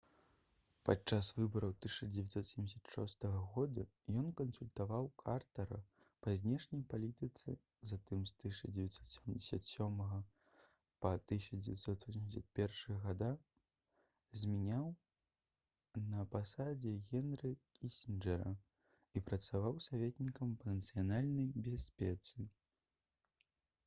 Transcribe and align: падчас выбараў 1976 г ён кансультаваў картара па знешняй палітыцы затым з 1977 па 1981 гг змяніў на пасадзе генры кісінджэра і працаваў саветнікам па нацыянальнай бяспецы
падчас 0.87 1.27
выбараў 1.39 1.73
1976 1.87 3.25
г 3.73 3.83
ён 4.21 4.29
кансультаваў 4.39 5.09
картара 5.23 5.77
па 6.27 6.31
знешняй 6.39 6.81
палітыцы 6.93 7.53
затым 7.89 8.23
з 8.31 8.35
1977 8.51 10.01
па 11.05 11.11
1981 11.19 12.97
гг 13.03 13.29
змяніў 14.45 14.89
на 16.15 16.27
пасадзе 16.37 16.95
генры 17.11 17.53
кісінджэра 17.79 18.55
і 19.19 19.25
працаваў 19.29 19.77
саветнікам 19.89 20.59
па 20.63 20.75
нацыянальнай 20.79 21.53
бяспецы 21.69 22.51